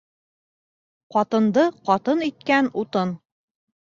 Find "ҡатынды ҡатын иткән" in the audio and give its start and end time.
1.15-2.69